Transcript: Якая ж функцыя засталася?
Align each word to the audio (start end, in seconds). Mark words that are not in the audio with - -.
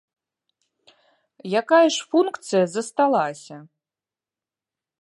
Якая 1.61 1.83
ж 1.97 2.09
функцыя 2.15 2.65
засталася? 2.79 3.57